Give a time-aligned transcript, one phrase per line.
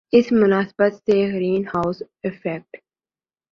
[0.13, 2.71] اسی مناسبت سے گرین ہاؤس ایفیکٹ